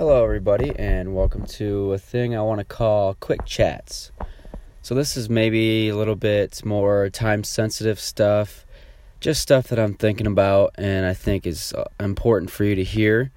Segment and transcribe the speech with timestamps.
[0.00, 4.10] Hello, everybody, and welcome to a thing I want to call Quick Chats.
[4.80, 8.64] So, this is maybe a little bit more time sensitive stuff,
[9.20, 12.82] just stuff that I'm thinking about and I think is uh, important for you to
[12.82, 13.30] hear.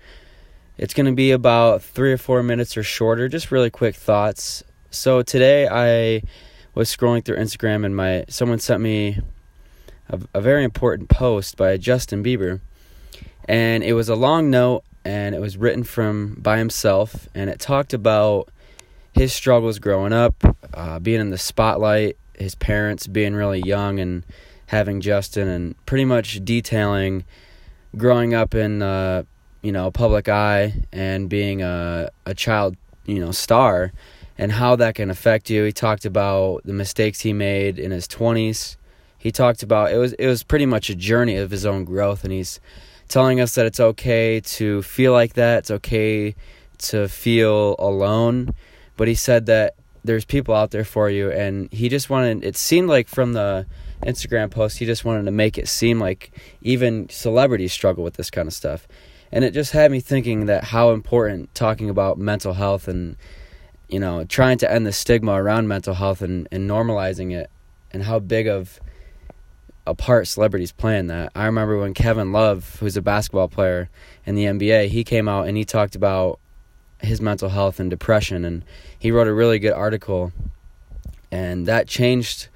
[0.78, 4.64] It's going to be about three or four minutes or shorter, just really quick thoughts.
[4.90, 6.24] So, today I
[6.76, 9.20] was scrolling through Instagram and my someone sent me
[10.08, 12.62] a, a very important post by Justin Bieber,
[13.50, 17.60] and it was a long note and it was written from by himself and it
[17.60, 18.50] talked about
[19.14, 20.36] his struggles growing up
[20.74, 24.24] uh, being in the spotlight his parents being really young and
[24.68, 27.24] having justin and pretty much detailing
[27.96, 29.24] growing up in uh,
[29.62, 32.76] you know public eye and being a, a child
[33.06, 33.92] you know star
[34.36, 35.64] and how that can affect you.
[35.64, 38.78] He talked about the mistakes he made in his 20s
[39.24, 42.26] he talked about it was it was pretty much a journey of his own growth
[42.26, 42.60] and he's
[43.14, 46.34] telling us that it's okay to feel like that, it's okay
[46.80, 48.56] to feel alone.
[48.98, 52.58] But he said that there's people out there for you, and he just wanted, it
[52.58, 53.68] seemed like from the
[54.02, 56.32] Instagram post, he just wanted to make it seem like
[56.64, 58.88] even celebrities struggle with this kind of stuff.
[59.32, 63.16] And it just had me thinking that how important talking about mental health and,
[63.90, 67.52] you know, trying to end the stigma around mental health and, and normalizing it
[67.92, 68.80] and how big of
[69.86, 71.32] a part celebrities playing that.
[71.36, 73.90] I remember when Kevin Love, who's a basketball player
[74.26, 76.40] in the NBA, he came out and he talked about
[77.00, 78.64] his mental health and depression and
[78.98, 80.32] he wrote a really good article
[81.32, 82.48] and that changed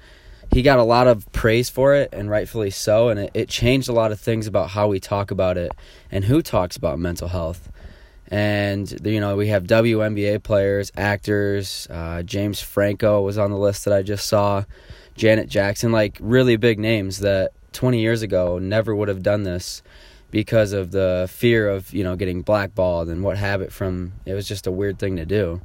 [0.50, 3.90] he got a lot of praise for it and rightfully so and it, it changed
[3.90, 5.70] a lot of things about how we talk about it
[6.10, 7.70] and who talks about mental health
[8.30, 11.86] and you know we have WNBA players, actors.
[11.90, 14.64] Uh, James Franco was on the list that I just saw.
[15.18, 19.82] Janet Jackson, like really big names that 20 years ago never would have done this
[20.30, 24.46] because of the fear of, you know, getting blackballed and what habit from it was
[24.46, 25.60] just a weird thing to do.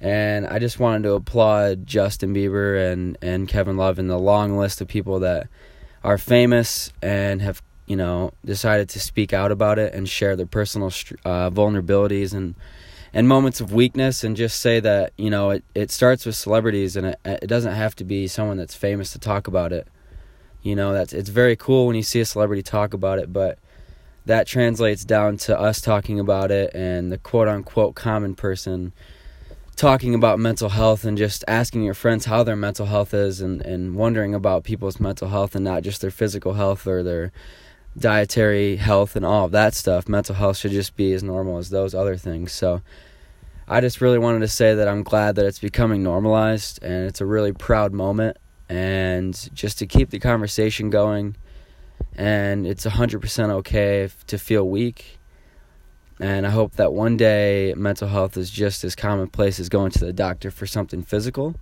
[0.00, 4.56] And I just wanted to applaud Justin Bieber and, and Kevin Love and the long
[4.56, 5.48] list of people that
[6.02, 10.46] are famous and have, you know, decided to speak out about it and share their
[10.46, 10.88] personal
[11.26, 12.54] uh, vulnerabilities and
[13.12, 16.96] and moments of weakness and just say that you know it, it starts with celebrities
[16.96, 19.88] and it, it doesn't have to be someone that's famous to talk about it.
[20.62, 23.58] You know that's it's very cool when you see a celebrity talk about it but
[24.26, 28.92] that translates down to us talking about it and the quote unquote common person
[29.74, 33.62] talking about mental health and just asking your friends how their mental health is and,
[33.62, 37.32] and wondering about people's mental health and not just their physical health or their
[38.00, 40.08] dietary health and all of that stuff.
[40.08, 42.52] Mental health should just be as normal as those other things.
[42.52, 42.82] So
[43.66, 47.20] I just really wanted to say that I'm glad that it's becoming normalized and it's
[47.20, 48.36] a really proud moment
[48.68, 51.36] and just to keep the conversation going
[52.14, 55.18] and it's 100% okay to feel weak
[56.20, 60.04] and I hope that one day mental health is just as commonplace as going to
[60.04, 61.54] the doctor for something physical.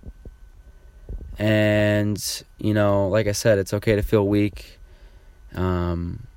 [1.37, 4.79] And, you know, like I said, it's okay to feel weak.
[5.57, 6.27] Um,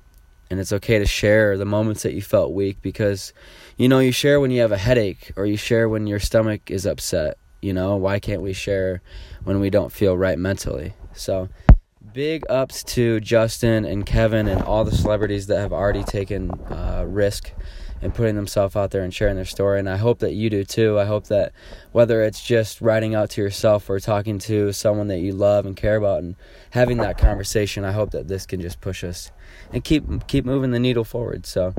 [0.49, 3.31] and it's okay to share the moments that you felt weak because
[3.77, 6.69] you know you share when you have a headache or you share when your stomach
[6.69, 7.95] is upset you know?
[7.95, 9.01] Why can't we share
[9.43, 10.93] when we don't feel right mentally?
[11.13, 11.49] So
[12.13, 17.05] big ups to justin and kevin and all the celebrities that have already taken uh,
[17.07, 17.53] risk
[18.01, 19.79] and putting themselves out there and sharing their story.
[19.79, 20.99] And I hope that you do too.
[20.99, 21.51] I hope that
[21.91, 25.75] whether it's just writing out to yourself or talking to someone that you love and
[25.75, 26.35] care about and
[26.71, 29.31] having that conversation, I hope that this can just push us
[29.71, 31.45] and keep keep moving the needle forward.
[31.45, 31.73] So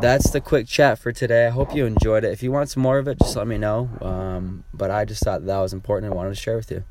[0.00, 1.46] that's the quick chat for today.
[1.46, 2.32] I hope you enjoyed it.
[2.32, 3.88] If you want some more of it, just let me know.
[4.02, 6.84] Um, but I just thought that was important and wanted to share with you.